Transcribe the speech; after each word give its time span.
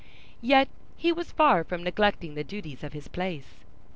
Yet 0.41 0.67
he 0.97 1.11
was 1.11 1.31
far 1.31 1.63
from 1.63 1.83
neglecting 1.83 2.33
the 2.33 2.43
duties 2.43 2.83
of 2.83 2.93
his 2.93 3.07
place. 3.07 3.59